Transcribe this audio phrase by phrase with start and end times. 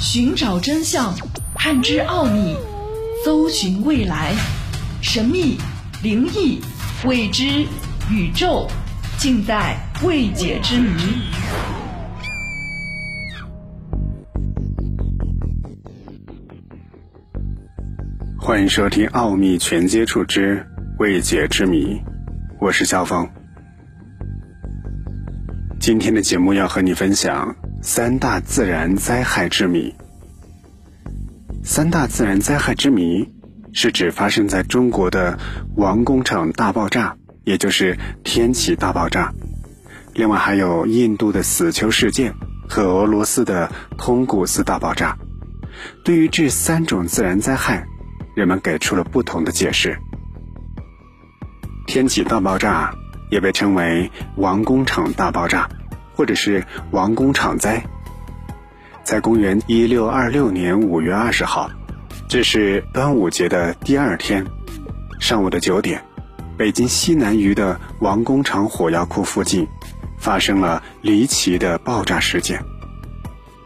[0.00, 1.14] 寻找真相，
[1.54, 2.56] 探知奥秘，
[3.22, 4.32] 搜寻未来，
[5.02, 5.58] 神秘、
[6.02, 6.58] 灵异、
[7.04, 7.66] 未知、
[8.10, 8.66] 宇宙，
[9.18, 10.90] 尽在未解之谜。
[18.38, 20.66] 欢迎收听《奥秘全接触之
[20.98, 21.96] 未解之谜》，
[22.58, 23.28] 我是肖峰。
[25.78, 29.94] 今天的节目要和你分享三大自然灾害之谜。
[31.64, 33.26] 三大自然灾害之谜
[33.72, 35.38] 是指发生在中国的
[35.76, 39.32] 王工厂大爆炸，也就是天启大爆炸。
[40.12, 42.34] 另外还有印度的死囚事件
[42.68, 45.16] 和俄罗斯的通古斯大爆炸。
[46.04, 47.86] 对于这三种自然灾害，
[48.34, 49.98] 人们给出了不同的解释。
[51.86, 52.94] 天启大爆炸。
[53.30, 55.70] 也被称为王工厂大爆炸，
[56.20, 57.82] 或者是王工厂灾。
[59.02, 61.70] 在公元一六二六年五月二十号，
[62.28, 64.44] 这是端午节的第二天，
[65.18, 66.04] 上午的九点，
[66.58, 69.66] 北京西南隅的王工厂火药库附近，
[70.18, 72.62] 发生了离奇的爆炸事件。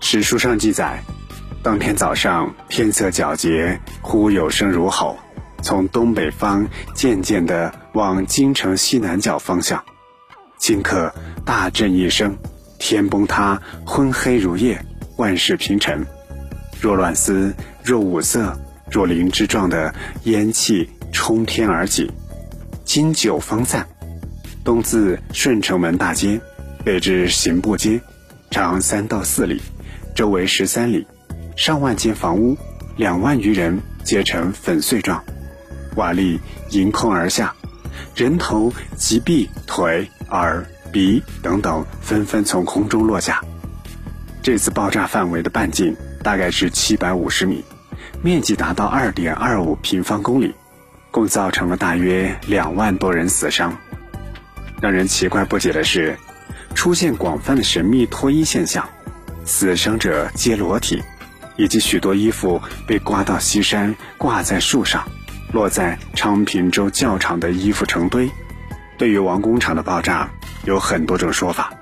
[0.00, 1.02] 史书上记载，
[1.60, 5.18] 当天早上天色皎洁，忽有声如吼。
[5.60, 6.64] 从东北方
[6.94, 9.82] 渐渐地往京城西南角方向，
[10.64, 11.12] 顷刻
[11.44, 12.34] 大震一声，
[12.78, 14.82] 天崩塌，昏黑如夜，
[15.18, 16.02] 万事平沉。
[16.80, 18.58] 若乱丝，若五色，
[18.90, 22.10] 若灵芝状的烟气冲天而起。
[22.82, 23.86] 经九方散，
[24.64, 26.40] 东自顺城门大街，
[26.82, 28.00] 北至刑部街，
[28.50, 29.60] 长三到四里，
[30.14, 31.06] 周围十三里，
[31.58, 32.56] 上万间房屋，
[32.96, 35.22] 两万余人，皆成粉碎状。
[35.96, 37.54] 瓦砾迎空而下，
[38.14, 43.40] 人头、及臂、腿、耳、鼻等等纷纷从空中落下。
[44.42, 47.64] 这次爆炸范围的半径大概是七百五十米，
[48.22, 50.54] 面积达到二点二五平方公里，
[51.10, 53.76] 共造成了大约两万多人死伤。
[54.80, 56.16] 让人奇怪不解的是，
[56.74, 58.86] 出现广泛的神秘脱衣现象，
[59.46, 61.02] 死伤者皆裸体，
[61.56, 65.02] 以及许多衣服被刮到西山，挂在树上。
[65.54, 68.28] 落在昌平州教场的衣服成堆。
[68.98, 70.28] 对于王工厂的爆炸，
[70.64, 71.72] 有很多种说法。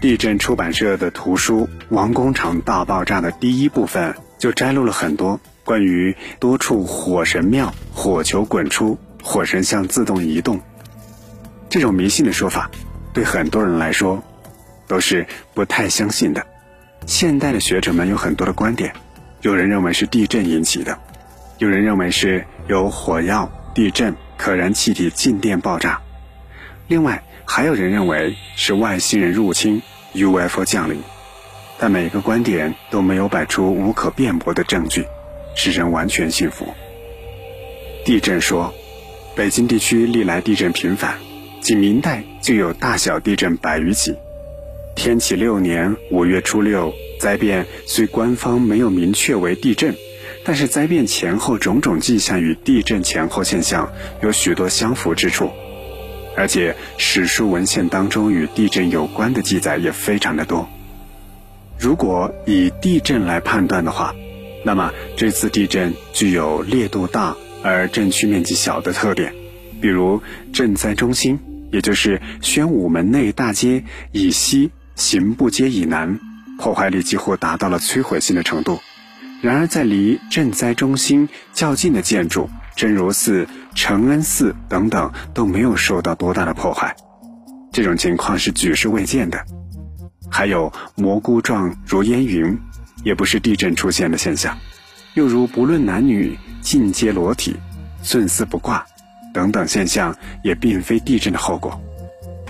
[0.00, 1.60] 地震出版社的图书
[1.90, 10.60] 《王工厂大爆炸》的第一部分就摘录了很多关于多处火神庙火球滚出、火神像自动移动
[11.70, 12.68] 这种迷信的说法，
[13.12, 14.20] 对很多人来说
[14.88, 16.44] 都是不太相信的。
[17.06, 18.92] 现代的学者们有很多的观点，
[19.42, 20.98] 有人认为是地震引起的。
[21.62, 26.02] 有人认为是由火药、地震、可燃气体静电爆炸，
[26.88, 29.80] 另外还有人认为是外星人入侵、
[30.12, 31.00] UFO 降临，
[31.78, 35.04] 但每个观点都没有摆出无可辩驳的证据，
[35.54, 36.66] 使人完全信服。
[38.04, 38.74] 地震说，
[39.36, 41.16] 北京地区历来地震频繁，
[41.60, 44.16] 仅明代就有大小地震百余起。
[44.96, 49.94] 天启六年五月初六灾变，虽官方没有明确为地震。
[50.44, 53.92] 但是灾变前后种种迹象与地震前后现象
[54.22, 55.50] 有许多相符之处，
[56.36, 60.68] 而且史书文献当中与地震有关的记载也非常的多。
[61.78, 64.14] 如果以地震来判断的话，
[64.64, 69.34] 那么这次地震具有烈度大而震区面积小的特点，
[69.80, 71.38] 比如震灾中心，
[71.72, 76.18] 也就是宣武门内大街以西、刑部街以南，
[76.58, 78.80] 破坏力几乎达到了摧毁性的程度。
[79.42, 86.94] 然而，在离赈灾中心较近的建筑，真如寺、承恩寺等等都没有受到多大的破坏，
[87.72, 89.44] 这种情况是举世未见的。
[90.30, 92.56] 还有蘑菇状如烟云，
[93.02, 94.56] 也不是地震出现的现象。
[95.14, 97.56] 又如不论男女尽皆裸体、
[98.04, 98.86] 寸丝不挂
[99.34, 101.80] 等等现象，也并非地震的后果。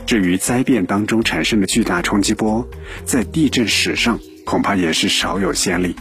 [0.05, 2.69] 至于灾变当中产生的巨大冲击波，
[3.07, 5.97] 在地震史上恐怕也是少有先例。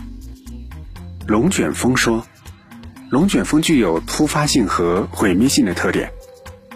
[1.28, 2.26] 龙卷风说，
[3.10, 6.12] 龙卷风具有突发性和毁灭性的特点。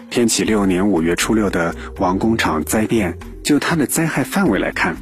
[0.08, 4.96] 天启六年五月初六的王工厂灾变，就它的灾害范围来看，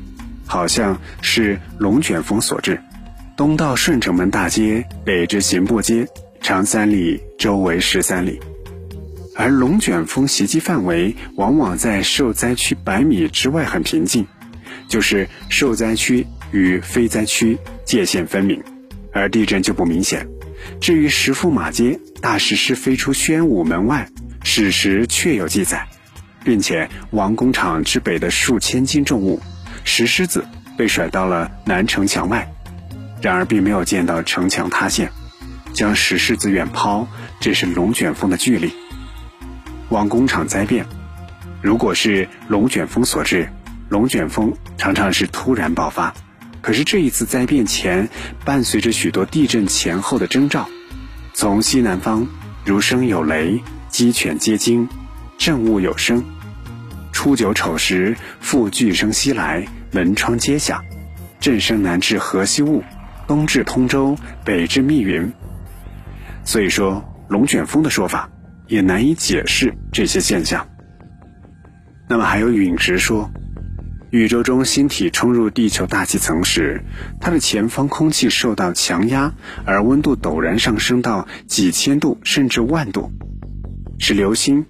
[0.46, 2.80] 好像是龙卷风所致。
[3.36, 6.06] 东到顺城门大街，北至刑部街，
[6.40, 8.40] 长三里，周围十三里。
[9.36, 14.26] 而龙卷风袭击范围往往在受灾区百米之外很平静，
[14.88, 18.62] 就是受灾区与非灾区界限分明。
[19.14, 20.28] 而地震就不明显。
[20.80, 24.08] 至于石驸马街大石狮飞出宣武门外，
[24.42, 25.86] 史实确有记载，
[26.44, 29.40] 并且王工厂之北的数千斤重物
[29.84, 30.44] 石狮子
[30.76, 32.52] 被甩到了南城墙外，
[33.22, 35.10] 然而并没有见到城墙塌陷。
[35.72, 37.08] 将石狮子远抛，
[37.40, 38.72] 这是龙卷风的巨力。
[39.88, 40.86] 王工厂灾变，
[41.60, 43.48] 如果是龙卷风所致，
[43.88, 46.14] 龙卷风常常是突然爆发。
[46.64, 48.08] 可是这一次灾变前，
[48.42, 50.66] 伴随着许多地震前后的征兆，
[51.34, 52.26] 从西南方
[52.64, 54.88] 如声有雷，鸡犬皆惊，
[55.36, 56.24] 震物有声。
[57.12, 60.82] 初九丑时，复巨声西来，门窗皆响，
[61.38, 62.82] 震声南至河西雾，
[63.26, 65.30] 东至通州，北至密云。
[66.46, 68.30] 所以说，龙卷风的说法
[68.68, 70.66] 也难以解释这些现象。
[72.08, 73.30] 那么还有陨石说，
[74.14, 76.84] 宇宙中星体冲入地球大气层时，
[77.20, 79.34] 它的前方空气受到强压，
[79.64, 83.10] 而温度陡然上升到几千度甚至万度，
[83.98, 84.64] 使流星，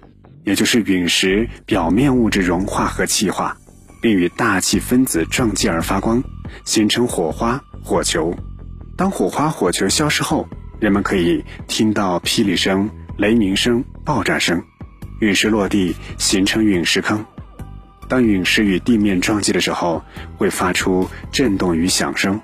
[0.45, 3.55] 也就是陨石表面物质融化和气化，
[4.01, 6.23] 并与大气分子撞击而发光，
[6.65, 8.35] 形成火花、火球。
[8.97, 10.49] 当火花、火球消失后，
[10.79, 12.89] 人们可以听到霹雳声、
[13.19, 14.63] 雷鸣声、爆炸声，
[15.19, 17.23] 陨石落地形成陨石坑。
[18.07, 20.03] 当陨石与地面撞击的时候，
[20.37, 22.39] 会发出震动与响声，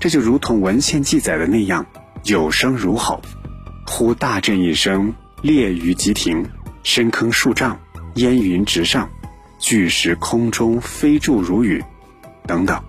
[0.00, 1.84] 这就如同文献记载的那样，
[2.24, 3.20] 有声如吼。
[3.86, 5.12] 忽大震一声，
[5.42, 6.44] 裂于即停，
[6.82, 7.78] 深坑数丈，
[8.14, 9.08] 烟云直上，
[9.58, 11.82] 巨石空中飞注如雨，
[12.46, 12.82] 等等。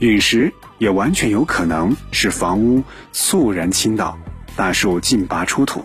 [0.00, 0.52] 陨石。
[0.78, 2.82] 也完全有可能使房屋
[3.12, 4.18] 猝然倾倒，
[4.56, 5.82] 大树尽拔出土，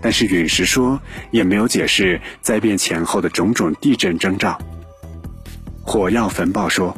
[0.00, 1.00] 但是陨石说
[1.30, 4.58] 也没有解释灾变前后的种种地震征兆。
[5.82, 6.96] 火药焚爆说，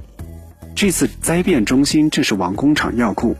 [0.74, 3.36] 这次灾变中心正是王工厂药库，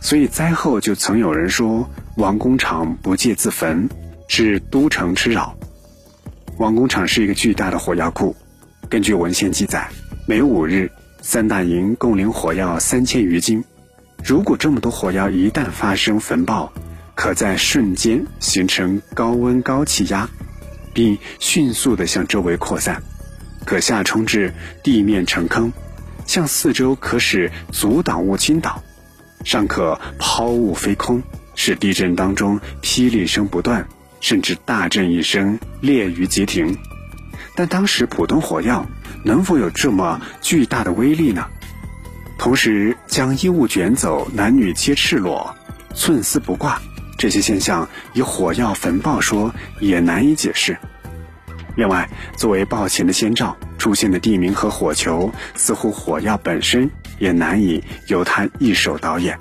[0.00, 3.88] 所以灾后就曾有人说王工厂不戒自焚，
[4.28, 5.56] 是都城吃扰。
[6.58, 8.36] 王工厂是一个巨大的火药库，
[8.88, 9.88] 根据文献记载，
[10.26, 10.90] 每五日。
[11.24, 13.62] 三大营共领火药三千余斤，
[14.24, 16.72] 如果这么多火药一旦发生焚爆，
[17.14, 20.28] 可在瞬间形成高温高气压，
[20.92, 23.02] 并迅速地向周围扩散，
[23.64, 25.72] 可下冲至地面成坑，
[26.26, 28.82] 向四周可使阻挡物倾倒，
[29.44, 31.22] 尚可抛物飞空，
[31.54, 33.86] 使地震当中霹雳声不断，
[34.20, 36.76] 甚至大震一声裂于即停。
[37.54, 38.86] 但当时普通火药。
[39.24, 41.46] 能否有这么巨大的威力呢？
[42.40, 45.54] 同时将衣物卷走，男女皆赤裸，
[45.94, 46.82] 寸丝不挂，
[47.22, 50.76] 这些现象以火药焚爆说也难以解释。
[51.76, 56.90] 另外，作为爆前的先兆出现的地名和火球，似乎火药本身
[57.20, 59.38] 也难以由他一手导演。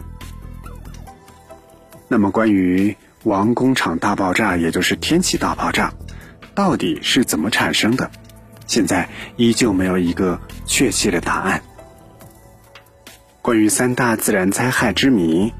[2.08, 5.92] 那么，关于王工厂大爆炸，也就是天启大爆炸，
[6.54, 8.12] 到底是怎么产生的？
[8.68, 11.64] 现在依旧没有一个确切的答案。
[13.42, 15.52] 关于三大自然灾害之谜，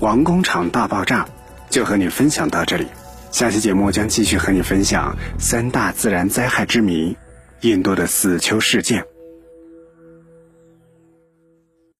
[0.00, 1.26] 王工厂大爆炸，
[1.72, 2.86] 就和你分享到这里。
[3.32, 7.16] 下期节目将继续和你分享三大自然灾害之谜——
[7.62, 9.11] 印度的死丘事件。